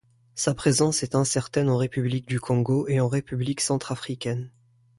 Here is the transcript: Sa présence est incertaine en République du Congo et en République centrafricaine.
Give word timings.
Sa 0.33 0.55
présence 0.55 1.03
est 1.03 1.13
incertaine 1.13 1.69
en 1.69 1.77
République 1.77 2.27
du 2.27 2.39
Congo 2.39 2.87
et 2.87 2.99
en 2.99 3.07
République 3.07 3.61
centrafricaine. 3.61 4.49